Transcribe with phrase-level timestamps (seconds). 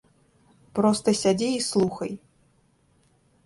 [0.79, 2.11] Проста сядзі і слухай.